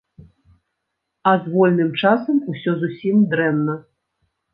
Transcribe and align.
А 1.31 1.33
з 1.43 1.53
вольным 1.55 1.91
часам 2.05 2.39
усё 2.53 2.71
зусім 2.85 3.21
дрэнна. 3.35 3.77